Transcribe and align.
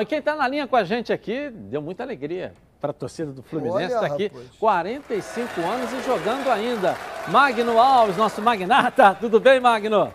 E 0.00 0.06
quem 0.06 0.20
está 0.20 0.34
na 0.34 0.48
linha 0.48 0.66
com 0.66 0.74
a 0.74 0.84
gente 0.84 1.12
aqui 1.12 1.50
deu 1.50 1.82
muita 1.82 2.02
alegria 2.02 2.54
para 2.80 2.92
a 2.92 2.94
torcida 2.94 3.30
do 3.30 3.42
Fluminense. 3.42 3.92
Está 3.92 4.06
aqui 4.06 4.28
rapaz. 4.28 4.50
45 4.58 5.60
anos 5.60 5.92
e 5.92 6.02
jogando 6.02 6.48
ainda. 6.48 6.94
Magno 7.28 7.78
Alves, 7.78 8.16
nosso 8.16 8.40
magnata. 8.40 9.14
Tudo 9.20 9.38
bem, 9.38 9.60
Magno? 9.60 10.10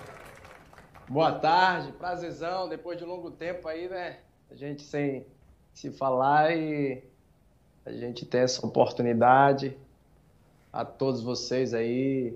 Boa 1.08 1.32
tarde, 1.34 1.92
prazerzão. 1.92 2.68
Depois 2.68 2.98
de 2.98 3.04
um 3.04 3.08
longo 3.08 3.30
tempo 3.30 3.68
aí, 3.68 3.88
né? 3.88 4.18
A 4.50 4.56
gente 4.56 4.82
sem 4.82 5.28
se 5.76 5.92
falar 5.92 6.58
e 6.58 7.04
a 7.86 7.92
gente 7.92 8.26
ter 8.26 8.40
essa 8.40 8.66
oportunidade. 8.66 9.78
A 10.74 10.84
todos 10.84 11.22
vocês 11.22 11.76
aí. 11.76 12.36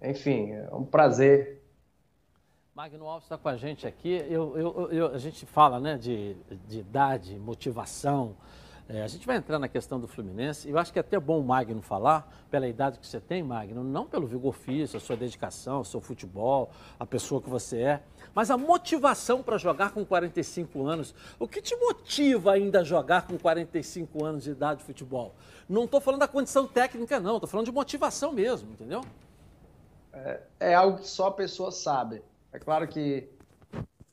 Enfim, 0.00 0.52
é 0.52 0.68
um 0.72 0.84
prazer 0.84 1.55
Magno 2.76 3.06
Alves 3.06 3.24
está 3.24 3.38
com 3.38 3.48
a 3.48 3.56
gente 3.56 3.86
aqui. 3.86 4.22
Eu, 4.28 4.54
eu, 4.54 4.92
eu, 4.92 5.14
a 5.14 5.16
gente 5.16 5.46
fala 5.46 5.80
né, 5.80 5.96
de, 5.96 6.36
de 6.68 6.80
idade, 6.80 7.34
motivação. 7.38 8.36
É, 8.86 9.02
a 9.02 9.08
gente 9.08 9.26
vai 9.26 9.36
entrar 9.36 9.58
na 9.58 9.66
questão 9.66 9.98
do 9.98 10.06
Fluminense. 10.06 10.68
Eu 10.68 10.76
acho 10.76 10.92
que 10.92 10.98
é 10.98 11.00
até 11.00 11.18
bom 11.18 11.40
o 11.40 11.42
Magno 11.42 11.80
falar, 11.80 12.30
pela 12.50 12.68
idade 12.68 12.98
que 12.98 13.06
você 13.06 13.18
tem, 13.18 13.42
Magno, 13.42 13.82
não 13.82 14.04
pelo 14.04 14.26
vigor 14.26 14.52
físico, 14.52 14.98
a 14.98 15.00
sua 15.00 15.16
dedicação, 15.16 15.80
o 15.80 15.84
seu 15.86 16.02
futebol, 16.02 16.70
a 17.00 17.06
pessoa 17.06 17.40
que 17.40 17.48
você 17.48 17.80
é, 17.80 18.02
mas 18.34 18.50
a 18.50 18.58
motivação 18.58 19.42
para 19.42 19.56
jogar 19.56 19.92
com 19.92 20.04
45 20.04 20.86
anos. 20.86 21.14
O 21.38 21.48
que 21.48 21.62
te 21.62 21.74
motiva 21.76 22.52
ainda 22.52 22.80
a 22.80 22.84
jogar 22.84 23.26
com 23.26 23.38
45 23.38 24.22
anos 24.22 24.44
de 24.44 24.50
idade 24.50 24.80
de 24.80 24.84
futebol? 24.84 25.34
Não 25.66 25.84
estou 25.84 25.98
falando 25.98 26.20
da 26.20 26.28
condição 26.28 26.66
técnica, 26.66 27.18
não, 27.18 27.36
estou 27.36 27.48
falando 27.48 27.64
de 27.64 27.72
motivação 27.72 28.32
mesmo, 28.32 28.70
entendeu? 28.70 29.00
É, 30.12 30.40
é 30.60 30.74
algo 30.74 30.98
que 30.98 31.08
só 31.08 31.28
a 31.28 31.32
pessoa 31.32 31.72
sabe. 31.72 32.22
É 32.56 32.58
claro 32.58 32.88
que 32.88 33.28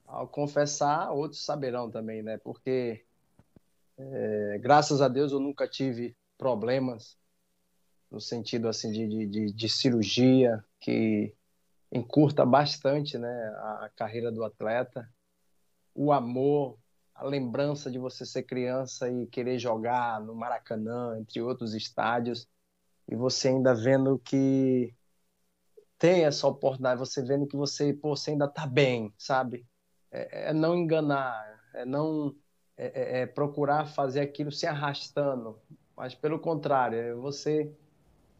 ao 0.05 0.27
confessar, 0.27 1.09
outros 1.13 1.45
saberão 1.45 1.89
também, 1.89 2.21
né? 2.21 2.37
Porque 2.37 3.05
é, 3.97 4.57
graças 4.59 5.01
a 5.01 5.07
Deus 5.07 5.31
eu 5.31 5.39
nunca 5.39 5.65
tive 5.65 6.13
problemas 6.37 7.17
no 8.11 8.19
sentido 8.19 8.67
assim 8.67 8.91
de, 8.91 9.27
de, 9.27 9.53
de 9.53 9.69
cirurgia 9.69 10.61
que 10.81 11.33
encurta 11.89 12.45
bastante, 12.45 13.17
né, 13.17 13.29
a 13.29 13.89
carreira 13.95 14.29
do 14.29 14.43
atleta. 14.43 15.09
O 15.95 16.11
amor, 16.11 16.77
a 17.15 17.23
lembrança 17.23 17.89
de 17.89 17.97
você 17.97 18.25
ser 18.25 18.43
criança 18.43 19.09
e 19.09 19.25
querer 19.27 19.57
jogar 19.57 20.19
no 20.19 20.35
Maracanã, 20.35 21.17
entre 21.17 21.41
outros 21.41 21.73
estádios, 21.73 22.45
e 23.07 23.15
você 23.15 23.47
ainda 23.47 23.73
vendo 23.73 24.19
que 24.19 24.93
tem 26.03 26.25
essa 26.25 26.45
oportunidade, 26.45 26.99
você 26.99 27.21
vendo 27.21 27.47
que 27.47 27.55
você, 27.55 27.93
pô, 27.93 28.13
você 28.13 28.31
ainda 28.31 28.43
está 28.43 28.67
bem, 28.67 29.13
sabe? 29.17 29.65
É, 30.11 30.49
é, 30.49 30.53
não 30.53 30.75
enganar, 30.75 31.61
é 31.73 31.85
não 31.85 32.35
é, 32.75 32.87
é, 32.87 33.21
é, 33.21 33.25
procurar 33.25 33.85
fazer 33.85 34.19
aquilo 34.19 34.51
se 34.51 34.67
arrastando, 34.67 35.57
mas 35.95 36.13
pelo 36.13 36.37
contrário, 36.37 36.97
é 36.99 37.13
você 37.13 37.71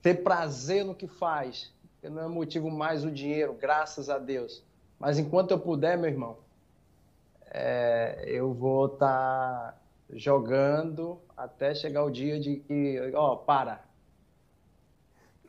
ter 0.02 0.16
prazer 0.25 0.84
no 0.84 0.94
que 0.94 1.08
faz, 1.08 1.73
que 2.02 2.09
não 2.09 2.23
é 2.23 2.28
motivo 2.28 2.69
mais 2.69 3.06
o 3.06 3.09
dinheiro, 3.09 3.53
graças 3.53 4.09
a 4.09 4.19
Deus. 4.19 4.61
Mas 5.00 5.17
enquanto 5.17 5.52
eu 5.52 5.59
puder, 5.59 5.97
meu 5.97 6.09
irmão, 6.09 6.39
é, 7.45 8.25
eu 8.28 8.53
vou 8.53 8.88
estar 8.88 9.72
tá 9.72 9.78
jogando 10.11 11.17
até 11.38 11.73
chegar 11.73 12.03
o 12.03 12.11
dia 12.11 12.41
de 12.41 12.58
que, 12.58 13.00
ó, 13.16 13.38
para, 13.38 13.86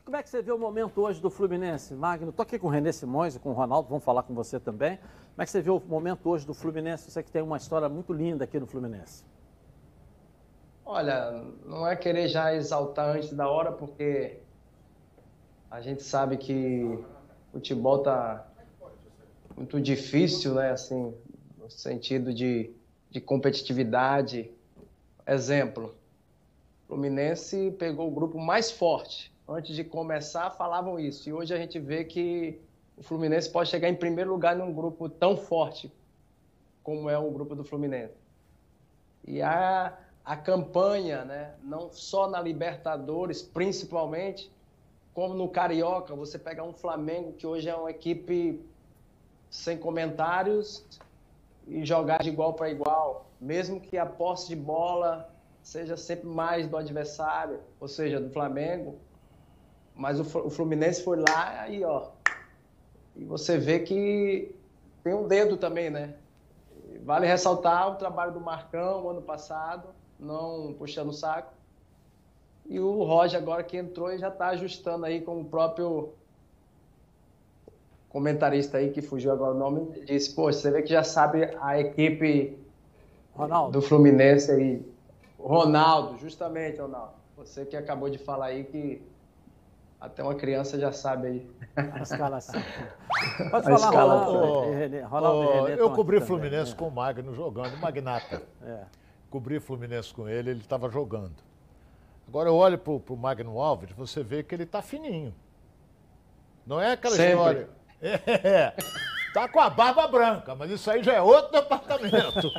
como 0.05 0.17
é 0.17 0.21
que 0.21 0.29
você 0.29 0.39
vê 0.39 0.51
o 0.51 0.57
momento 0.59 1.01
hoje 1.01 1.19
do 1.19 1.31
Fluminense? 1.31 1.95
Magno, 1.95 2.29
estou 2.29 2.43
aqui 2.43 2.59
com 2.59 2.67
o 2.67 2.69
René 2.69 2.91
Simões 2.91 3.35
e 3.35 3.39
com 3.39 3.49
o 3.49 3.53
Ronaldo, 3.53 3.89
vamos 3.89 4.03
falar 4.03 4.21
com 4.21 4.35
você 4.35 4.59
também. 4.59 4.97
Como 4.97 5.41
é 5.41 5.45
que 5.45 5.51
você 5.51 5.63
vê 5.63 5.71
o 5.71 5.79
momento 5.79 6.29
hoje 6.29 6.45
do 6.45 6.53
Fluminense? 6.53 7.09
Você 7.09 7.23
que 7.23 7.31
tem 7.31 7.41
uma 7.41 7.57
história 7.57 7.89
muito 7.89 8.13
linda 8.13 8.43
aqui 8.43 8.59
no 8.59 8.67
Fluminense. 8.67 9.25
Olha, 10.85 11.43
não 11.65 11.87
é 11.87 11.95
querer 11.95 12.27
já 12.27 12.53
exaltar 12.53 13.15
antes 13.15 13.33
da 13.33 13.49
hora, 13.49 13.71
porque 13.71 14.37
a 15.71 15.81
gente 15.81 16.03
sabe 16.03 16.37
que 16.37 16.83
o 16.83 17.53
futebol 17.53 17.97
está 17.97 18.45
muito 19.57 19.81
difícil, 19.81 20.53
né? 20.53 20.69
Assim, 20.69 21.15
no 21.57 21.67
sentido 21.67 22.31
de, 22.31 22.71
de 23.09 23.19
competitividade. 23.19 24.51
Exemplo, 25.25 25.95
o 26.83 26.87
Fluminense 26.89 27.71
pegou 27.79 28.07
o 28.07 28.11
grupo 28.11 28.37
mais 28.37 28.69
forte 28.69 29.33
antes 29.47 29.75
de 29.75 29.83
começar, 29.83 30.49
falavam 30.51 30.99
isso. 30.99 31.29
E 31.29 31.33
hoje 31.33 31.53
a 31.53 31.57
gente 31.57 31.79
vê 31.79 32.03
que 32.03 32.59
o 32.97 33.03
Fluminense 33.03 33.49
pode 33.49 33.69
chegar 33.69 33.89
em 33.89 33.95
primeiro 33.95 34.31
lugar 34.31 34.55
num 34.55 34.73
grupo 34.73 35.09
tão 35.09 35.37
forte 35.37 35.91
como 36.83 37.09
é 37.09 37.17
o 37.17 37.31
grupo 37.31 37.55
do 37.55 37.63
Fluminense. 37.63 38.13
E 39.27 39.41
a, 39.41 39.97
a 40.23 40.35
campanha, 40.35 41.25
né, 41.25 41.55
não 41.63 41.91
só 41.91 42.29
na 42.29 42.39
Libertadores, 42.39 43.41
principalmente, 43.41 44.51
como 45.13 45.33
no 45.33 45.49
Carioca, 45.49 46.15
você 46.15 46.37
pegar 46.37 46.63
um 46.63 46.73
Flamengo 46.73 47.33
que 47.33 47.47
hoje 47.47 47.67
é 47.67 47.75
uma 47.75 47.89
equipe 47.89 48.61
sem 49.49 49.77
comentários 49.77 50.85
e 51.67 51.83
jogar 51.83 52.21
de 52.21 52.29
igual 52.29 52.53
para 52.53 52.69
igual, 52.69 53.25
mesmo 53.41 53.79
que 53.79 53.97
a 53.97 54.05
posse 54.05 54.49
de 54.49 54.55
bola 54.55 55.27
seja 55.63 55.97
sempre 55.97 56.27
mais 56.27 56.67
do 56.67 56.77
adversário, 56.77 57.59
ou 57.79 57.87
seja, 57.87 58.19
do 58.19 58.29
Flamengo, 58.29 58.99
mas 59.95 60.19
o 60.19 60.49
Fluminense 60.49 61.03
foi 61.03 61.17
lá 61.17 61.69
e 61.69 61.83
ó. 61.83 62.09
E 63.15 63.23
você 63.23 63.57
vê 63.57 63.79
que 63.79 64.53
tem 65.03 65.13
um 65.13 65.27
dedo 65.27 65.55
também, 65.55 65.89
né? 65.89 66.15
Vale 67.03 67.25
ressaltar 67.25 67.91
o 67.91 67.95
trabalho 67.95 68.33
do 68.33 68.41
Marcão 68.41 69.09
ano 69.09 69.21
passado, 69.21 69.89
não 70.19 70.73
puxando 70.77 71.09
o 71.09 71.13
saco. 71.13 71.53
E 72.65 72.79
o 72.79 73.03
Roger 73.03 73.39
agora 73.39 73.63
que 73.63 73.77
entrou 73.77 74.11
e 74.11 74.17
já 74.17 74.29
está 74.29 74.47
ajustando 74.47 75.05
aí 75.05 75.21
com 75.21 75.39
o 75.39 75.45
próprio 75.45 76.13
comentarista 78.09 78.77
aí 78.77 78.91
que 78.91 79.01
fugiu 79.01 79.31
agora 79.31 79.53
o 79.53 79.57
nome, 79.57 80.05
disse, 80.05 80.33
pô, 80.33 80.51
você 80.51 80.71
vê 80.71 80.81
que 80.81 80.89
já 80.89 81.03
sabe 81.03 81.53
a 81.59 81.79
equipe 81.79 82.57
Ronaldo. 83.33 83.73
do 83.73 83.81
Fluminense 83.81 84.51
aí. 84.51 84.81
Ronaldo, 85.37 86.17
justamente, 86.17 86.79
Ronaldo. 86.79 87.13
Você 87.37 87.65
que 87.65 87.75
acabou 87.75 88.09
de 88.09 88.17
falar 88.17 88.47
aí 88.47 88.63
que 88.63 89.01
até 90.05 90.23
uma 90.23 90.35
criança 90.35 90.79
já 90.79 90.91
sabe 90.91 91.27
aí. 91.27 91.49
A 91.75 92.01
escalação. 92.01 92.61
Pode 93.51 93.65
falar, 93.65 93.75
escala, 93.75 94.23
Ronaldo. 94.25 95.07
Ronaldo 95.07 95.69
eu 95.69 95.91
cobri 95.91 96.21
Fluminense 96.21 96.71
também, 96.71 96.75
com 96.75 96.87
o 96.87 96.91
Magno 96.91 97.33
jogando, 97.33 97.77
Magnata. 97.77 98.41
É. 98.63 98.83
Cobri 99.29 99.59
Fluminense 99.59 100.13
com 100.13 100.29
ele, 100.29 100.51
ele 100.51 100.61
estava 100.61 100.89
jogando. 100.89 101.35
Agora 102.27 102.49
eu 102.49 102.55
olho 102.55 102.77
para 102.77 102.93
o 102.93 103.17
Magno 103.17 103.59
Alves, 103.59 103.91
você 103.91 104.23
vê 104.23 104.43
que 104.43 104.55
ele 104.55 104.63
está 104.63 104.81
fininho. 104.81 105.33
Não 106.65 106.81
é 106.81 106.93
aquela 106.93 107.15
Sempre. 107.15 107.31
história. 107.33 107.69
É, 108.01 108.75
tá 109.33 109.47
com 109.47 109.59
a 109.59 109.69
barba 109.69 110.05
branca, 110.07 110.53
mas 110.53 110.69
isso 110.69 110.91
aí 110.91 111.01
já 111.01 111.13
é 111.13 111.21
outro 111.21 111.51
departamento. 111.51 112.51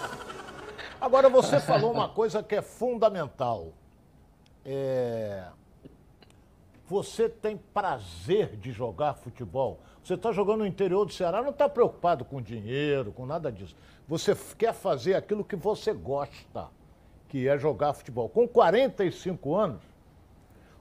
Agora 0.98 1.28
você 1.28 1.60
falou 1.60 1.92
uma 1.92 2.08
coisa 2.08 2.42
que 2.42 2.54
é 2.54 2.62
fundamental. 2.62 3.74
É, 4.64 5.44
você 6.90 7.28
tem 7.28 7.56
prazer 7.56 8.56
de 8.56 8.72
jogar 8.72 9.14
futebol. 9.14 9.78
Você 10.02 10.14
está 10.14 10.32
jogando 10.32 10.60
no 10.60 10.66
interior 10.66 11.06
do 11.06 11.12
Ceará, 11.12 11.40
não 11.40 11.50
está 11.50 11.68
preocupado 11.68 12.24
com 12.24 12.42
dinheiro, 12.42 13.12
com 13.12 13.24
nada 13.24 13.52
disso. 13.52 13.76
Você 14.08 14.36
quer 14.58 14.74
fazer 14.74 15.14
aquilo 15.14 15.44
que 15.44 15.54
você 15.54 15.92
gosta, 15.92 16.66
que 17.28 17.46
é 17.46 17.56
jogar 17.56 17.92
futebol. 17.92 18.28
Com 18.28 18.48
45 18.48 19.54
anos, 19.54 19.80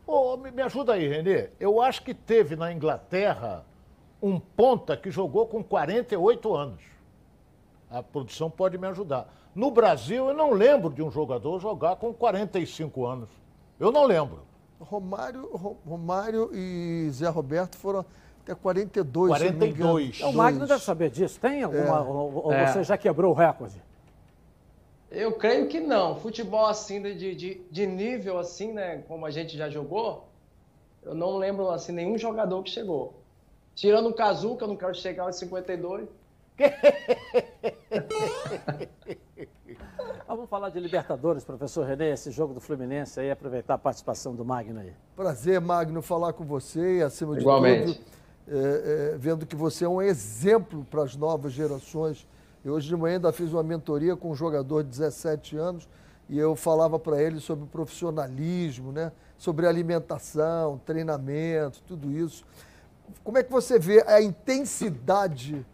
oh, 0.07 0.35
me 0.35 0.63
ajuda 0.63 0.93
aí, 0.93 1.07
Renê. 1.07 1.51
Eu 1.59 1.79
acho 1.79 2.01
que 2.01 2.15
teve 2.15 2.55
na 2.55 2.73
Inglaterra 2.73 3.63
um 4.19 4.39
ponta 4.39 4.97
que 4.97 5.11
jogou 5.11 5.45
com 5.45 5.63
48 5.63 6.55
anos. 6.55 6.81
A 7.87 8.01
produção 8.01 8.49
pode 8.49 8.79
me 8.79 8.87
ajudar. 8.87 9.31
No 9.53 9.69
Brasil, 9.69 10.27
eu 10.27 10.33
não 10.33 10.53
lembro 10.53 10.91
de 10.91 11.03
um 11.03 11.11
jogador 11.11 11.59
jogar 11.59 11.97
com 11.97 12.11
45 12.11 13.05
anos. 13.05 13.29
Eu 13.79 13.91
não 13.91 14.05
lembro. 14.05 14.48
Romário, 14.79 15.45
Romário 15.85 16.49
e 16.53 17.09
Zé 17.11 17.27
Roberto 17.27 17.77
foram 17.77 18.05
até 18.43 18.55
42. 18.55 19.29
42. 19.29 20.21
O 20.21 20.31
Magno 20.31 20.65
deve 20.65 20.83
saber 20.83 21.09
disso. 21.09 21.39
Tem 21.39 21.63
alguma. 21.63 21.97
É. 21.97 22.01
Ou, 22.01 22.45
ou 22.45 22.53
é. 22.53 22.67
você 22.67 22.83
já 22.83 22.97
quebrou 22.97 23.31
o 23.31 23.35
recorde? 23.35 23.81
Eu 25.11 25.33
creio 25.33 25.67
que 25.67 25.79
não. 25.79 26.15
Futebol 26.15 26.65
assim, 26.65 27.01
de, 27.01 27.35
de, 27.35 27.61
de 27.69 27.87
nível 27.87 28.37
assim, 28.37 28.71
né? 28.71 29.03
Como 29.07 29.25
a 29.25 29.31
gente 29.31 29.57
já 29.57 29.69
jogou, 29.69 30.27
eu 31.03 31.15
não 31.15 31.37
lembro 31.37 31.69
assim 31.69 31.91
nenhum 31.91 32.17
jogador 32.17 32.61
que 32.63 32.69
chegou. 32.69 33.13
Tirando 33.75 34.09
o 34.09 34.13
Cazu, 34.13 34.55
que 34.55 34.63
eu 34.63 34.67
não 34.67 34.75
quero 34.75 34.93
chegar 34.93 35.23
aos 35.23 35.37
52. 35.37 36.07
Ah, 40.29 40.35
vamos 40.35 40.47
falar 40.47 40.69
de 40.69 40.79
Libertadores, 40.79 41.43
professor 41.43 41.83
René, 41.83 42.11
esse 42.11 42.29
jogo 42.29 42.53
do 42.53 42.59
Fluminense 42.59 43.19
aí, 43.19 43.31
aproveitar 43.31 43.73
a 43.73 43.77
participação 43.79 44.35
do 44.35 44.45
Magno 44.45 44.79
aí. 44.79 44.93
Prazer, 45.15 45.59
Magno, 45.59 46.03
falar 46.03 46.33
com 46.33 46.45
você 46.45 46.97
e, 46.99 47.01
acima 47.01 47.35
Igualmente. 47.35 47.87
de 47.87 47.93
tudo, 47.95 48.05
é, 48.47 49.13
é, 49.13 49.17
vendo 49.17 49.43
que 49.43 49.55
você 49.55 49.85
é 49.85 49.89
um 49.89 49.99
exemplo 49.99 50.85
para 50.91 51.01
as 51.01 51.15
novas 51.15 51.51
gerações 51.51 52.27
Eu 52.63 52.73
hoje 52.73 52.87
de 52.87 52.95
manhã 52.95 53.15
ainda 53.15 53.31
fiz 53.31 53.51
uma 53.51 53.63
mentoria 53.63 54.15
com 54.15 54.29
um 54.29 54.35
jogador 54.35 54.83
de 54.83 54.89
17 54.89 55.57
anos 55.57 55.89
e 56.29 56.37
eu 56.37 56.55
falava 56.55 56.99
para 56.99 57.19
ele 57.19 57.39
sobre 57.39 57.65
profissionalismo, 57.65 58.91
né? 58.91 59.11
sobre 59.35 59.65
alimentação, 59.65 60.79
treinamento, 60.85 61.81
tudo 61.87 62.11
isso. 62.11 62.45
Como 63.23 63.39
é 63.39 63.41
que 63.41 63.51
você 63.51 63.79
vê 63.79 64.03
a 64.05 64.21
intensidade 64.21 65.65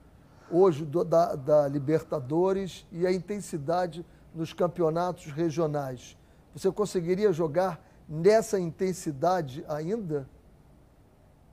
hoje 0.49 0.85
do, 0.85 1.03
da, 1.03 1.35
da 1.35 1.67
Libertadores 1.67 2.87
e 2.89 3.05
a 3.05 3.11
intensidade 3.11 4.05
nos 4.35 4.53
campeonatos 4.53 5.31
regionais? 5.31 6.17
Você 6.53 6.71
conseguiria 6.71 7.31
jogar 7.33 7.83
nessa 8.07 8.59
intensidade 8.59 9.65
ainda? 9.67 10.29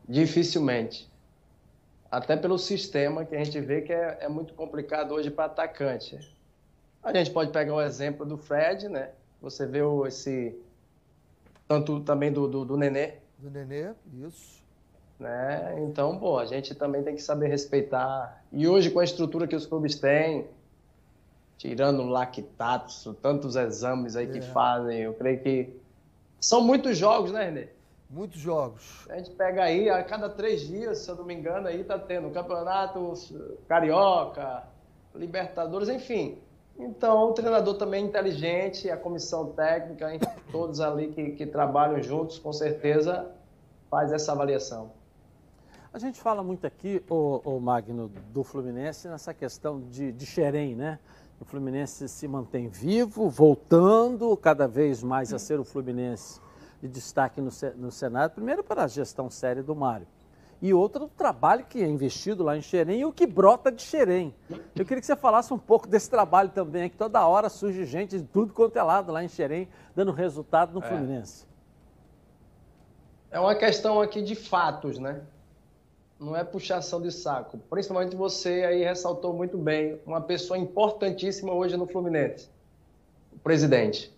Dificilmente. 0.09 1.11
Até 2.11 2.37
pelo 2.37 2.59
sistema 2.59 3.25
que 3.25 3.35
a 3.35 3.43
gente 3.43 3.59
vê 3.61 3.81
que 3.81 3.93
é, 3.93 4.19
é 4.21 4.29
muito 4.29 4.53
complicado 4.53 5.13
hoje 5.13 5.31
para 5.31 5.47
atacante. 5.47 6.19
A 7.03 7.13
gente 7.13 7.31
pode 7.31 7.51
pegar 7.51 7.75
o 7.75 7.81
exemplo 7.81 8.27
do 8.27 8.37
Fred, 8.37 8.89
né? 8.89 9.11
Você 9.41 9.67
vê 9.67 9.83
o, 9.83 10.07
esse. 10.07 10.55
Tanto 11.67 12.01
também 12.01 12.31
do, 12.31 12.47
do, 12.47 12.65
do 12.65 12.77
Nenê. 12.77 13.15
Do 13.39 13.51
Nenê, 13.51 13.93
isso. 14.25 14.63
Né? 15.19 15.77
Então, 15.79 16.19
pô, 16.19 16.39
a 16.39 16.45
gente 16.45 16.75
também 16.75 17.03
tem 17.03 17.15
que 17.15 17.23
saber 17.23 17.49
respeitar. 17.49 18.45
E 18.53 18.69
hoje, 18.69 18.91
com 18.91 19.01
a 19.01 19.05
estrutura 19.05 19.49
que 19.49 19.57
os 19.57 19.67
clubes 19.67 19.95
têm, 19.97 20.47
tirando 21.63 22.03
lactatos, 22.03 23.09
tantos 23.23 23.55
exames 23.55 24.17
aí 24.17 24.27
é. 24.27 24.33
que 24.33 24.41
fazem, 24.41 25.03
eu 25.03 25.15
creio 25.15 25.41
que. 25.41 25.81
São 26.41 26.61
muitos 26.61 26.99
jogos, 26.99 27.31
né, 27.31 27.45
Renê? 27.45 27.69
Muitos 28.11 28.41
jogos. 28.41 29.07
A 29.09 29.17
gente 29.17 29.31
pega 29.31 29.63
aí, 29.63 29.89
a 29.89 30.03
cada 30.03 30.29
três 30.29 30.63
dias, 30.63 30.99
se 30.99 31.09
eu 31.09 31.15
não 31.15 31.25
me 31.25 31.33
engano, 31.33 31.69
aí 31.69 31.85
tá 31.85 31.97
tendo 31.97 32.29
campeonato 32.31 33.15
carioca, 33.69 34.65
Libertadores, 35.15 35.89
enfim. 35.89 36.37
Então, 36.77 37.31
o 37.31 37.33
treinador 37.33 37.75
também 37.75 38.03
é 38.03 38.07
inteligente, 38.09 38.91
a 38.91 38.97
comissão 38.97 39.53
técnica, 39.53 40.19
todos 40.51 40.81
ali 40.81 41.13
que, 41.13 41.31
que 41.31 41.47
trabalham 41.47 42.03
juntos, 42.03 42.41
com 42.41 42.53
certeza 42.53 43.31
faz 43.89 44.11
essa 44.11 44.33
avaliação. 44.33 44.91
A 45.95 45.99
gente 45.99 46.19
fala 46.19 46.43
muito 46.43 46.67
aqui, 46.67 47.05
o, 47.11 47.43
o 47.45 47.61
Magno, 47.61 48.11
do 48.33 48.43
Fluminense, 48.43 49.09
nessa 49.09 49.35
questão 49.35 49.79
de, 49.79 50.11
de 50.11 50.25
Xerém, 50.25 50.75
né? 50.75 50.99
O 51.39 51.45
Fluminense 51.45 52.09
se 52.09 52.27
mantém 52.27 52.67
vivo, 52.69 53.29
voltando 53.29 54.35
cada 54.39 54.67
vez 54.67 55.03
mais 55.03 55.35
a 55.35 55.39
ser 55.39 55.61
o 55.61 55.65
Fluminense 55.65 56.41
de 56.81 56.89
destaque 56.89 57.43
no, 57.43 57.51
no 57.77 57.91
Senado, 57.91 58.31
primeiro 58.31 58.65
para 58.65 58.85
a 58.85 58.87
gestão 58.87 59.29
séria 59.29 59.63
do 59.63 59.77
Mário, 59.77 60.07
e 60.63 60.73
outro 60.73 61.09
trabalho 61.09 61.67
que 61.67 61.83
é 61.83 61.87
investido 61.87 62.43
lá 62.43 62.57
em 62.57 62.63
Xerém 62.63 63.01
e 63.01 63.05
o 63.05 63.13
que 63.13 63.27
brota 63.27 63.71
de 63.71 63.83
Xerém. 63.83 64.35
Eu 64.75 64.87
queria 64.87 65.01
que 65.01 65.07
você 65.07 65.15
falasse 65.15 65.53
um 65.53 65.59
pouco 65.59 65.87
desse 65.87 66.09
trabalho 66.09 66.49
também, 66.49 66.89
que 66.89 66.97
toda 66.97 67.27
hora 67.27 67.51
surge 67.51 67.85
gente 67.85 68.19
de 68.19 68.25
tudo 68.25 68.55
quanto 68.55 68.79
é 68.79 68.83
lado 68.83 69.13
lá 69.13 69.23
em 69.23 69.29
Xerém, 69.29 69.69
dando 69.95 70.11
resultado 70.11 70.73
no 70.73 70.83
é. 70.83 70.89
Fluminense. 70.89 71.47
É 73.31 73.39
uma 73.39 73.55
questão 73.55 74.01
aqui 74.01 74.23
de 74.23 74.35
fatos, 74.35 74.99
né? 74.99 75.21
Não 76.23 76.37
é 76.37 76.45
puxação 76.45 77.03
de 77.03 77.11
saco. 77.11 77.59
Principalmente 77.69 78.15
você 78.15 78.63
aí 78.65 78.85
ressaltou 78.85 79.35
muito 79.35 79.59
bem, 79.59 80.01
uma 80.07 80.21
pessoa 80.21 80.57
importantíssima 80.57 81.53
hoje 81.53 81.77
no 81.77 81.85
Fluminense. 81.85 82.49
O 83.33 83.39
presidente. 83.41 84.15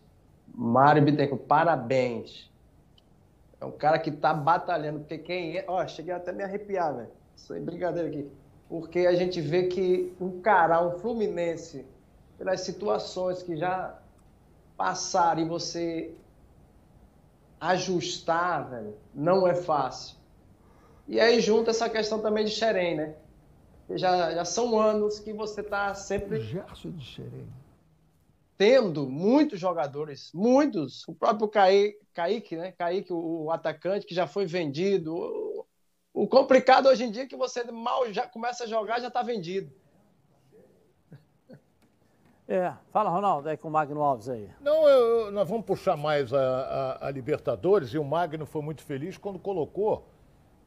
Mário 0.55 1.03
Bittencourt, 1.03 1.45
parabéns. 1.45 2.51
É 3.59 3.65
um 3.65 3.73
cara 3.73 3.99
que 3.99 4.11
tá 4.11 4.35
batalhando, 4.35 5.01
porque 5.01 5.17
quem 5.17 5.57
é. 5.57 5.65
Ó, 5.67 5.85
cheguei 5.87 6.13
até 6.13 6.31
a 6.31 6.35
me 6.35 6.45
arrepiar, 6.45 6.95
velho. 6.95 7.09
Sem 7.35 7.63
brincadeira 7.63 8.09
aqui. 8.09 8.31
Porque 8.69 9.01
a 9.01 9.15
gente 9.15 9.41
vê 9.41 9.65
que 9.65 10.15
um 10.21 10.43
cara, 10.43 10.87
um 10.87 10.99
Fluminense, 10.99 11.87
pelas 12.37 12.61
situações 12.61 13.43
que 13.43 13.57
já 13.57 13.99
passaram 14.77 15.41
e 15.41 15.49
você 15.49 16.15
ajustar, 17.59 18.69
velho, 18.69 18.95
não 19.15 19.49
é 19.49 19.55
fácil. 19.55 20.17
E 21.07 21.21
aí 21.21 21.41
junta 21.41 21.71
essa 21.71 21.89
questão 21.89 22.21
também 22.21 22.45
de 22.45 22.51
Xerém, 22.51 22.97
né? 22.97 23.15
Já, 23.91 24.35
já 24.35 24.45
são 24.45 24.79
anos 24.81 25.21
que 25.21 25.33
você 25.33 25.63
tá 25.63 25.95
sempre. 25.95 26.41
Gerson 26.41 26.91
de 26.91 27.05
Xerém 27.05 27.47
tendo 28.57 29.09
muitos 29.09 29.59
jogadores, 29.59 30.31
muitos, 30.33 31.07
o 31.09 31.15
próprio 31.15 31.49
Kaique, 31.49 31.99
Kaique 32.13 32.57
né? 32.57 32.73
Kaique, 32.73 33.13
o, 33.13 33.45
o 33.45 33.51
atacante 33.51 34.07
que 34.07 34.15
já 34.15 34.27
foi 34.27 34.47
vendido. 34.47 35.15
O, 35.15 35.67
o, 36.13 36.29
complicado 36.29 36.87
hoje 36.87 37.05
em 37.05 37.11
dia 37.11 37.25
é 37.25 37.27
que 37.27 37.37
você 37.37 37.65
mal 37.71 38.13
já 38.13 38.27
começa 38.27 38.65
a 38.65 38.67
jogar 38.67 39.01
já 39.01 39.09
está 39.09 39.23
vendido. 39.23 39.73
É, 42.47 42.75
fala 42.93 43.09
Ronaldo, 43.09 43.49
aí 43.49 43.57
com 43.57 43.69
o 43.69 43.71
Magno 43.71 44.03
Alves 44.03 44.29
aí. 44.29 44.51
Não, 44.61 44.87
eu, 44.87 45.33
nós 45.33 45.49
vamos 45.49 45.65
puxar 45.65 45.97
mais 45.97 46.31
a, 46.33 46.39
a, 46.39 47.07
a, 47.07 47.11
Libertadores 47.11 47.89
e 47.95 47.99
o 47.99 48.05
Magno 48.05 48.45
foi 48.45 48.61
muito 48.61 48.83
feliz 48.83 49.17
quando 49.17 49.39
colocou, 49.39 50.07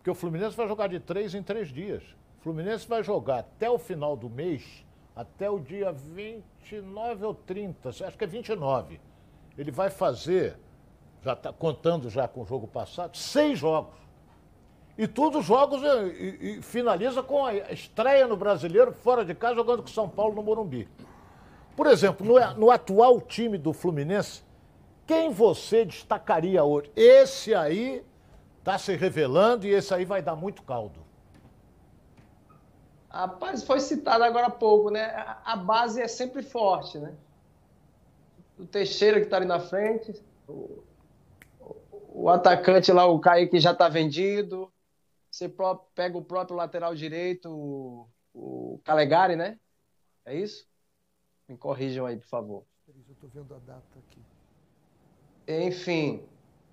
porque 0.08 0.12
o 0.12 0.16
Fluminense 0.16 0.56
vai 0.56 0.70
jogar 0.70 0.88
de 0.88 1.02
três 1.02 1.36
em 1.36 1.44
três 1.44 1.68
dias. 1.68 2.02
O 2.40 2.44
Fluminense 2.44 2.88
vai 2.88 3.04
jogar 3.04 3.40
até 3.40 3.70
o 3.70 3.78
final 3.78 4.16
do 4.16 4.30
mês 4.30 4.86
até 5.14 5.50
o 5.50 5.60
dia 5.60 5.92
29 5.92 7.26
ou 7.26 7.34
30, 7.34 7.90
acho 7.90 8.18
que 8.18 8.24
é 8.24 8.28
29. 8.28 9.02
Ele 9.58 9.70
vai 9.70 9.90
fazer, 9.90 10.58
já 11.22 11.34
está 11.34 11.52
contando 11.52 12.10
já 12.10 12.26
com 12.26 12.44
o 12.44 12.46
jogo 12.46 12.68
passado, 12.68 13.18
seis 13.18 13.60
jogos. 13.60 14.00
E 14.98 15.08
todos 15.08 15.42
os 15.42 15.46
jogos 15.46 15.82
e, 15.84 15.88
e, 15.88 16.60
e 16.60 16.62
finaliza 16.62 17.22
com 17.22 17.46
a 17.46 17.54
estreia 17.74 18.28
no 18.28 18.38
brasileiro, 18.38 18.94
fora 18.94 19.26
de 19.26 19.36
casa, 19.36 19.56
jogando 19.56 19.82
com 19.82 19.90
São 19.90 20.08
Paulo 20.08 20.36
no 20.36 20.44
Morumbi. 20.44 20.88
Por 21.76 21.86
exemplo, 21.86 22.26
no, 22.26 22.54
no 22.54 22.72
atual 22.72 23.20
time 23.20 23.58
do 23.58 23.74
Fluminense, 23.74 24.42
quem 25.06 25.32
você 25.32 25.84
destacaria 25.84 26.64
hoje? 26.64 26.90
Esse 26.96 27.54
aí 27.54 28.06
está 28.68 28.78
se 28.78 28.98
revelando 28.98 29.66
e 29.66 29.70
esse 29.70 29.94
aí 29.94 30.04
vai 30.04 30.22
dar 30.22 30.36
muito 30.36 30.62
caldo. 30.62 31.00
Rapaz, 33.10 33.64
foi 33.64 33.80
citado 33.80 34.26
agora 34.26 34.48
há 34.48 34.52
pouco, 34.52 34.90
né? 34.90 35.06
A 35.46 35.56
base 35.56 36.02
é 36.02 36.08
sempre 36.08 36.44
forte, 36.44 37.00
né? 37.00 37.16
O 38.60 38.66
Teixeira 38.66 39.20
que 39.20 39.26
está 39.26 39.38
ali 39.38 39.46
na 39.46 39.62
frente, 39.62 40.22
o, 40.50 40.84
o, 42.10 42.30
atacante 42.30 42.92
lá, 42.92 43.06
o 43.06 43.20
Kaique 43.22 43.58
já 43.58 43.72
está 43.72 43.88
vendido. 43.88 44.70
Você 45.32 45.50
pega 45.96 46.18
o 46.18 46.26
próprio 46.26 46.58
lateral 46.58 46.94
direito, 46.94 47.50
o, 47.50 48.10
o 48.34 48.82
Calegari, 48.84 49.38
né? 49.38 49.58
É 50.26 50.36
isso? 50.36 50.68
Me 51.48 51.56
corrijam 51.58 52.06
aí, 52.06 52.18
por 52.18 52.28
favor. 52.28 52.66
Eu 52.86 53.14
estou 53.14 53.30
vendo 53.30 53.56
a 53.56 53.60
data 53.60 54.00
aqui. 54.00 54.22
Enfim, 55.48 56.28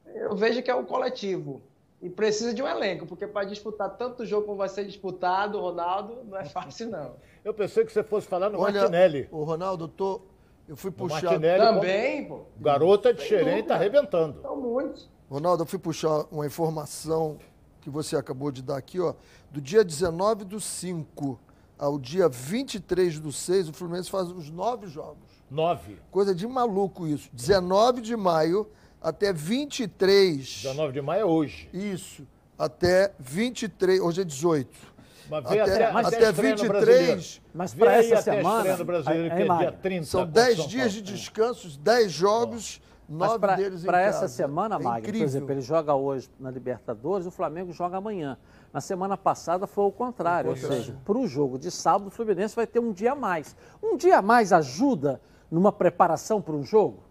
eu 0.07 0.35
vejo 0.35 0.61
que 0.61 0.71
é 0.71 0.75
um 0.75 0.85
coletivo 0.85 1.63
e 2.05 2.11
precisa 2.11 2.53
de 2.53 2.63
um 2.63 2.69
elenco, 2.69 3.07
porque 3.07 3.27
para 3.27 3.47
disputar 3.47 3.97
tanto 3.97 4.27
jogo 4.27 4.45
como 4.45 4.59
vai 4.59 4.69
ser 4.69 4.85
disputado, 4.85 5.59
Ronaldo, 5.59 6.19
não 6.25 6.37
é 6.37 6.45
fácil, 6.45 6.91
não. 6.91 7.17
Eu 7.43 7.55
pensei 7.55 7.83
que 7.83 7.91
você 7.91 8.03
fosse 8.03 8.27
falar 8.27 8.51
no 8.51 8.61
Olha, 8.61 8.83
Martinelli. 8.83 9.27
O 9.33 9.43
Ronaldo, 9.43 9.89
tô, 9.89 10.21
eu 10.69 10.77
fui 10.77 10.91
puxar. 10.91 11.23
Martinelli, 11.23 11.65
Também, 11.65 12.29
pô. 12.29 12.43
Garota 12.61 13.15
de 13.15 13.23
Xerém 13.23 13.63
tá 13.65 13.77
arrebentando. 13.77 14.43
São 14.43 14.55
muitos. 14.55 15.09
Ronaldo, 15.31 15.63
eu 15.63 15.67
fui 15.67 15.79
puxar 15.79 16.27
uma 16.31 16.47
informação 16.47 17.39
que 17.81 17.89
você 17.89 18.17
acabou 18.17 18.53
de 18.53 18.63
dar 18.63 18.77
aqui, 18.77 19.01
ó. 19.01 19.15
Do 19.51 19.59
dia 19.59 19.83
19 19.83 20.45
do 20.45 20.61
5 20.61 21.41
ao 21.79 21.99
dia 21.99 22.29
23 22.29 23.19
do 23.19 23.33
6, 23.33 23.71
o 23.71 23.73
Fluminense 23.73 24.11
faz 24.11 24.31
os 24.31 24.51
nove 24.51 24.89
jogos. 24.89 25.43
Nove. 25.51 25.99
Coisa 26.11 26.35
de 26.35 26.47
maluco 26.47 27.07
isso. 27.07 27.31
19 27.33 28.03
de 28.03 28.15
maio 28.15 28.69
até 29.05 29.35
23. 29.35 30.63
19 30.63 30.93
de 30.95 31.03
maio 31.03 31.21
é 31.21 31.25
hoje. 31.27 31.69
Isso. 31.75 32.27
Até 32.59 33.13
23. 33.19 34.01
Hoje 34.01 34.23
é 34.23 34.25
18. 34.25 34.95
Mas 35.29 35.47
até, 35.47 35.61
até, 35.61 35.93
mas 35.93 36.07
até 36.07 36.33
23. 36.33 37.43
Mas 37.53 37.75
para 37.75 37.97
essa 37.97 38.23
semana. 38.23 38.83
Brasileiro, 38.83 39.27
é, 39.27 39.37
que 39.37 39.43
é 39.43 39.57
dia 39.59 39.73
30, 39.73 40.07
são 40.07 40.27
10 40.27 40.67
dias 40.67 40.93
de 40.93 41.03
descansos, 41.03 41.77
10 41.77 42.11
jogos. 42.11 42.81
Nove 43.07 43.39
pra, 43.39 43.55
deles 43.55 43.83
em 43.83 43.87
Para 43.87 44.01
essa 44.01 44.27
semana, 44.27 44.77
é 44.77 44.79
Magno, 44.79 45.13
por 45.13 45.23
exemplo, 45.23 45.53
ele 45.53 45.61
joga 45.61 45.95
hoje 45.95 46.31
na 46.41 46.51
Libertadores, 46.51 47.27
o 47.27 47.31
Flamengo 47.31 47.71
joga 47.71 47.99
amanhã. 47.99 48.39
Na 48.73 48.81
semana 48.81 49.15
passada 49.15 49.67
foi 49.67 49.85
o 49.85 49.93
contrário, 49.93 50.49
ou 50.49 50.57
seja, 50.57 50.97
para 51.05 51.19
o 51.19 51.29
jogo 51.29 51.59
de 51.59 51.71
sábado, 51.71 52.07
o 52.07 52.11
Fluminense 52.11 52.57
vai 52.57 52.67
ter 52.67 52.79
um 52.79 52.93
dia 52.93 53.13
a 53.13 53.15
mais. 53.15 53.55
Um 53.83 53.99
dia 53.99 54.17
a 54.17 54.23
mais 54.23 54.55
ajuda 54.55 55.21
numa 55.51 55.71
preparação 55.71 56.41
para 56.41 56.55
um 56.55 56.63
jogo? 56.63 57.03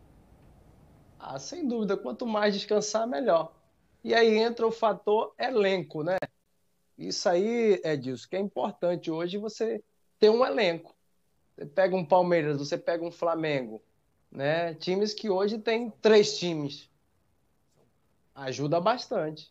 Ah, 1.25 1.39
sem 1.39 1.65
dúvida, 1.65 1.95
quanto 1.95 2.27
mais 2.27 2.53
descansar, 2.53 3.07
melhor. 3.07 3.53
E 4.03 4.13
aí 4.13 4.37
entra 4.37 4.67
o 4.67 4.71
fator 4.71 5.33
elenco, 5.39 6.03
né? 6.03 6.17
Isso 6.97 7.29
aí, 7.29 7.79
Edilson, 7.81 8.27
que 8.29 8.35
é 8.35 8.39
importante 8.39 9.09
hoje 9.09 9.37
você 9.37 9.81
ter 10.19 10.29
um 10.29 10.45
elenco. 10.45 10.93
Você 11.55 11.65
pega 11.65 11.95
um 11.95 12.03
Palmeiras, 12.03 12.57
você 12.57 12.77
pega 12.77 13.05
um 13.05 13.09
Flamengo, 13.09 13.81
né? 14.29 14.73
Times 14.73 15.13
que 15.13 15.29
hoje 15.29 15.57
tem 15.57 15.89
três 16.01 16.37
times. 16.37 16.89
Ajuda 18.35 18.81
bastante. 18.81 19.49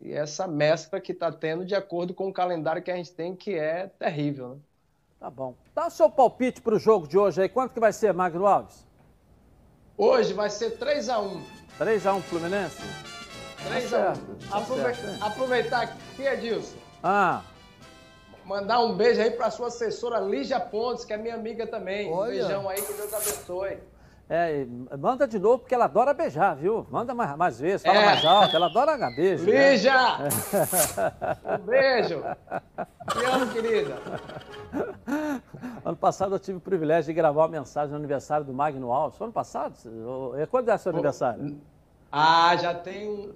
E 0.00 0.12
essa 0.12 0.48
mescla 0.48 1.02
que 1.02 1.12
está 1.12 1.30
tendo 1.30 1.66
de 1.66 1.74
acordo 1.74 2.14
com 2.14 2.30
o 2.30 2.32
calendário 2.32 2.82
que 2.82 2.90
a 2.90 2.96
gente 2.96 3.12
tem, 3.12 3.36
que 3.36 3.54
é 3.54 3.88
terrível, 3.88 4.54
né? 4.54 4.60
Tá 5.18 5.28
bom. 5.28 5.54
Dá 5.74 5.88
o 5.88 5.90
seu 5.90 6.08
palpite 6.08 6.62
para 6.62 6.76
o 6.76 6.78
jogo 6.78 7.06
de 7.06 7.18
hoje 7.18 7.42
aí. 7.42 7.48
Quanto 7.50 7.74
que 7.74 7.80
vai 7.80 7.92
ser, 7.92 8.14
Magno 8.14 8.46
Alves? 8.46 8.88
Hoje 10.02 10.32
vai 10.32 10.48
ser 10.48 10.78
3x1. 10.78 11.42
3x1 11.78 12.22
Fluminense? 12.22 12.78
3x1. 13.68 13.90
Tá 14.48 14.56
Aproveitar, 14.56 14.94
certo. 14.94 15.22
aproveitar 15.22 15.82
aqui, 15.82 16.22
Edilson. 16.22 16.76
Ah, 17.02 17.42
Mandar 18.46 18.80
um 18.80 18.96
beijo 18.96 19.20
aí 19.20 19.30
pra 19.30 19.50
sua 19.50 19.66
assessora 19.68 20.18
Lígia 20.18 20.58
Pontes, 20.58 21.04
que 21.04 21.12
é 21.12 21.18
minha 21.18 21.34
amiga 21.34 21.66
também. 21.66 22.10
Olha. 22.10 22.30
Um 22.32 22.38
beijão 22.38 22.68
aí, 22.70 22.80
que 22.80 22.94
Deus 22.94 23.12
abençoe. 23.12 23.78
É, 24.30 24.66
manda 24.96 25.26
de 25.26 25.38
novo, 25.38 25.58
porque 25.58 25.74
ela 25.74 25.86
adora 25.86 26.14
beijar, 26.14 26.54
viu? 26.54 26.86
Manda 26.90 27.12
mais, 27.14 27.36
mais 27.36 27.58
vezes, 27.60 27.82
fala 27.84 27.98
É. 27.98 28.04
mais 28.06 28.24
alto. 28.24 28.54
Ela 28.54 28.66
adora 28.66 28.96
beijo. 29.10 29.44
né? 29.44 29.72
Lígia! 29.72 29.92
Um 31.60 31.64
beijo! 31.66 32.22
Te 33.12 33.24
amo, 33.24 33.52
querida. 33.52 33.96
Ano 35.84 35.96
passado 35.96 36.34
eu 36.34 36.38
tive 36.38 36.58
o 36.58 36.60
privilégio 36.60 37.06
de 37.06 37.14
gravar 37.14 37.42
uma 37.42 37.48
mensagem 37.48 37.90
no 37.90 37.96
aniversário 37.96 38.46
do 38.46 38.52
Magno 38.52 38.92
Alves. 38.92 39.18
Foi 39.18 39.26
ano 39.26 39.32
passado? 39.32 39.74
É 40.38 40.46
Quando 40.46 40.68
é 40.68 40.78
seu 40.78 40.92
aniversário? 40.92 41.60
Ah, 42.12 42.56
já 42.56 42.72
tem. 42.74 43.32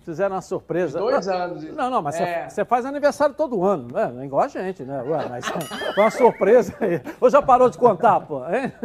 Fizeram 0.00 0.34
uma 0.34 0.42
surpresa. 0.42 0.98
Dois 0.98 1.26
Não, 1.26 1.34
anos. 1.34 1.64
Não, 1.74 1.90
não, 1.90 2.02
mas 2.02 2.16
você 2.16 2.22
É. 2.22 2.48
você 2.48 2.64
faz 2.64 2.84
aniversário 2.84 3.34
todo 3.34 3.64
ano, 3.64 3.88
né? 3.92 4.10
Não 4.12 4.22
é 4.22 4.24
igual 4.26 4.42
a 4.42 4.48
gente, 4.48 4.82
né? 4.82 5.02
Ué, 5.02 5.26
mas 5.30 5.46
foi 5.46 6.02
uma 6.04 6.10
surpresa 6.10 6.74
aí. 6.80 7.00
Ou 7.20 7.30
já 7.30 7.40
parou 7.40 7.70
de 7.70 7.78
contar, 7.78 8.20
pô? 8.20 8.42
Hein? 8.48 8.72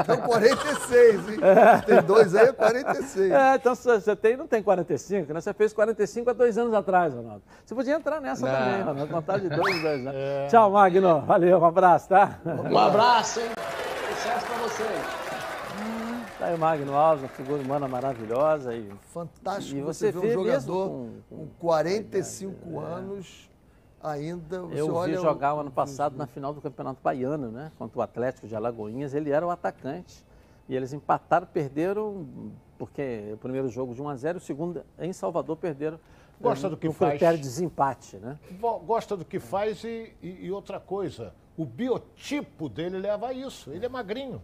Então 0.00 0.16
46, 0.18 1.28
hein? 1.30 1.38
Tem 1.86 2.02
dois 2.02 2.34
aí, 2.34 2.48
é 2.48 2.52
46. 2.52 3.32
É, 3.32 3.54
então 3.56 3.74
você 3.74 4.16
tem, 4.16 4.36
não 4.36 4.46
tem 4.46 4.62
45, 4.62 5.32
né? 5.32 5.40
Você 5.40 5.52
fez 5.54 5.72
45 5.72 6.30
há 6.30 6.32
dois 6.32 6.58
anos 6.58 6.74
atrás, 6.74 7.14
Ronaldo. 7.14 7.42
Você 7.64 7.74
podia 7.74 7.94
entrar 7.94 8.20
nessa 8.20 8.46
Não. 8.46 8.52
também, 8.54 8.82
Ronaldo. 8.82 9.12
Contar 9.12 9.38
de 9.38 9.48
dois 9.48 9.76
em 9.76 9.82
dois 9.82 10.06
anos. 10.06 10.50
Tchau, 10.50 10.70
Magno. 10.70 11.20
Valeu, 11.22 11.58
um 11.58 11.64
abraço, 11.64 12.08
tá? 12.08 12.38
Um 12.44 12.78
abraço, 12.78 13.40
hein? 13.40 13.46
Sucesso 14.14 14.46
pra 14.46 14.56
vocês. 14.56 15.23
Tá 16.44 16.48
aí 16.50 16.54
o 16.54 16.58
Magno 16.58 16.92
Alves, 16.94 17.22
uma 17.22 17.28
figura 17.30 17.62
humana 17.62 17.88
maravilhosa. 17.88 18.74
E 18.76 18.90
Fantástico 19.14 19.78
E 19.78 19.80
você, 19.80 20.12
você 20.12 20.12
ver 20.12 20.18
um 20.18 20.20
vê 20.44 20.50
mesmo 20.50 20.74
jogador 20.74 20.88
com- 20.90 21.36
com, 21.36 21.46
45 21.58 22.80
anos 22.80 23.50
ainda. 24.02 24.60
Você 24.60 24.80
eu 24.82 24.94
olha 24.94 25.16
vi 25.16 25.22
jogar 25.22 25.54
o 25.54 25.60
ano 25.60 25.70
passado 25.70 26.18
na 26.18 26.26
final 26.26 26.52
do 26.52 26.60
Campeonato 26.60 27.00
Baiano, 27.02 27.50
né? 27.50 27.72
Contra 27.78 27.98
o 27.98 28.02
Atlético 28.02 28.46
de 28.46 28.54
Alagoinhas. 28.54 29.14
Ele 29.14 29.30
era 29.30 29.46
o 29.46 29.50
atacante. 29.50 30.22
E 30.68 30.76
eles 30.76 30.92
empataram, 30.92 31.46
perderam, 31.46 32.26
porque 32.78 33.30
o 33.32 33.36
primeiro 33.38 33.68
jogo 33.70 33.94
de 33.94 34.02
1 34.02 34.08
a 34.10 34.14
0 34.16 34.36
o 34.36 34.40
segundo 34.40 34.84
em 34.98 35.14
Salvador 35.14 35.56
perderam. 35.56 35.98
Gosta 36.38 36.68
do 36.68 36.76
que 36.76 36.90
faz. 36.92 37.12
critério 37.12 37.38
de 37.38 37.44
desempate, 37.44 38.16
né? 38.18 38.38
Gosta 38.84 39.16
do 39.16 39.24
que 39.24 39.40
faz 39.40 39.82
e, 39.82 40.12
e- 40.22 40.44
e 40.46 40.52
outra 40.52 40.78
coisa. 40.78 41.32
O 41.56 41.64
biotipo 41.64 42.68
dele 42.68 42.98
leva 42.98 43.28
a 43.28 43.32
isso. 43.32 43.70
Ele 43.70 43.86
é 43.86 43.88
magrinho. 43.88 44.42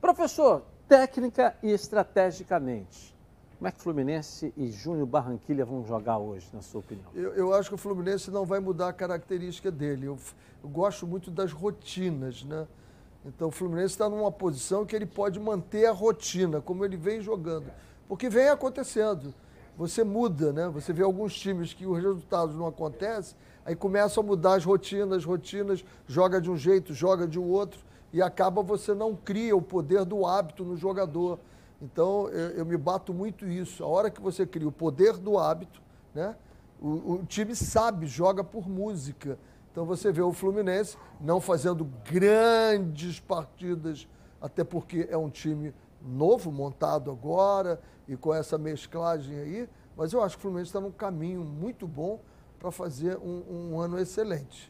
Professor, 0.00 0.62
técnica 0.88 1.54
e 1.62 1.70
estrategicamente, 1.70 3.14
como 3.58 3.68
é 3.68 3.72
que 3.72 3.80
Fluminense 3.80 4.52
e 4.56 4.70
Júnior 4.70 5.06
Barranquilha 5.06 5.64
vão 5.64 5.84
jogar 5.84 6.16
hoje, 6.18 6.48
na 6.52 6.62
sua 6.62 6.80
opinião? 6.80 7.06
Eu, 7.14 7.34
eu 7.34 7.54
acho 7.54 7.68
que 7.68 7.74
o 7.74 7.78
Fluminense 7.78 8.30
não 8.30 8.46
vai 8.46 8.60
mudar 8.60 8.88
a 8.88 8.92
característica 8.92 9.70
dele. 9.70 10.06
Eu, 10.06 10.16
eu 10.62 10.70
gosto 10.70 11.06
muito 11.06 11.30
das 11.30 11.52
rotinas, 11.52 12.44
né? 12.44 12.66
Então 13.26 13.48
o 13.48 13.50
Fluminense 13.50 13.94
está 13.94 14.08
numa 14.08 14.30
posição 14.30 14.86
que 14.86 14.94
ele 14.94 15.04
pode 15.04 15.38
manter 15.40 15.86
a 15.86 15.92
rotina, 15.92 16.60
como 16.60 16.84
ele 16.84 16.96
vem 16.96 17.20
jogando. 17.20 17.66
Porque 18.08 18.28
vem 18.30 18.48
acontecendo. 18.48 19.34
Você 19.76 20.04
muda, 20.04 20.52
né? 20.52 20.68
Você 20.68 20.92
vê 20.92 21.02
alguns 21.02 21.34
times 21.34 21.74
que 21.74 21.84
os 21.84 21.96
resultados 21.96 22.54
não 22.54 22.66
acontecem, 22.66 23.36
aí 23.66 23.74
começam 23.74 24.22
a 24.22 24.26
mudar 24.26 24.54
as 24.54 24.64
rotinas, 24.64 25.24
rotinas, 25.24 25.84
joga 26.06 26.40
de 26.40 26.48
um 26.48 26.56
jeito, 26.56 26.94
joga 26.94 27.26
de 27.26 27.38
um 27.38 27.44
outro, 27.44 27.80
e 28.12 28.22
acaba 28.22 28.62
você 28.62 28.94
não 28.94 29.14
cria 29.14 29.56
o 29.56 29.62
poder 29.62 30.04
do 30.04 30.26
hábito 30.26 30.64
no 30.64 30.76
jogador. 30.76 31.38
Então 31.80 32.28
eu, 32.28 32.50
eu 32.50 32.66
me 32.66 32.76
bato 32.76 33.12
muito 33.12 33.46
isso. 33.46 33.84
A 33.84 33.86
hora 33.86 34.10
que 34.10 34.20
você 34.20 34.46
cria 34.46 34.68
o 34.68 34.72
poder 34.72 35.16
do 35.16 35.38
hábito, 35.38 35.80
né? 36.14 36.34
O, 36.80 37.14
o 37.14 37.26
time 37.26 37.54
sabe, 37.54 38.06
joga 38.06 38.42
por 38.44 38.68
música. 38.68 39.38
Então 39.70 39.84
você 39.84 40.10
vê 40.10 40.22
o 40.22 40.32
Fluminense 40.32 40.96
não 41.20 41.40
fazendo 41.40 41.84
grandes 42.04 43.20
partidas, 43.20 44.08
até 44.40 44.64
porque 44.64 45.06
é 45.10 45.16
um 45.16 45.28
time 45.28 45.74
novo, 46.00 46.50
montado 46.50 47.10
agora, 47.10 47.80
e 48.06 48.16
com 48.16 48.32
essa 48.32 48.56
mesclagem 48.56 49.38
aí. 49.38 49.68
Mas 49.96 50.12
eu 50.12 50.22
acho 50.22 50.36
que 50.36 50.40
o 50.40 50.42
Fluminense 50.42 50.68
está 50.68 50.80
num 50.80 50.92
caminho 50.92 51.44
muito 51.44 51.86
bom 51.86 52.20
para 52.58 52.70
fazer 52.70 53.18
um, 53.18 53.72
um 53.72 53.80
ano 53.80 53.98
excelente. 53.98 54.68